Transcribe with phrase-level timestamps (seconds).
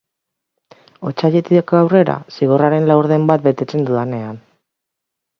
[1.09, 4.41] Otsailetik aurrera, zigorraren laurden bat betetzen dudanean.